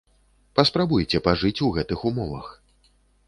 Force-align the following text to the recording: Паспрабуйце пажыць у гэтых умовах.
Паспрабуйце 0.59 1.19
пажыць 1.27 1.63
у 1.69 1.71
гэтых 1.77 1.99
умовах. 2.13 2.47